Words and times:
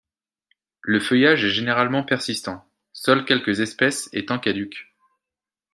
Le 0.81 0.99
feuillage 0.99 1.43
est 1.45 1.51
généralement 1.51 2.03
persistant, 2.03 2.67
seules 2.91 3.23
quelques 3.23 3.59
espèces 3.59 4.09
étant 4.13 4.39
caduques. 4.39 4.91